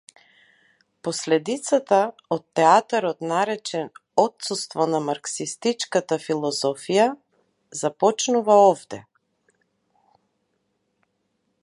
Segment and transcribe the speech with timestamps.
[1.07, 1.99] Последицата
[2.35, 3.91] од театарот наречен
[4.23, 7.05] отсуство на марксистичката филозофија,
[7.83, 9.03] започнува овде.